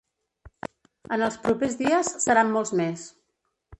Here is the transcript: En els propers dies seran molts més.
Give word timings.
En 1.17 1.25
els 1.27 1.37
propers 1.45 1.77
dies 1.83 2.09
seran 2.27 2.51
molts 2.57 2.77
més. 2.81 3.05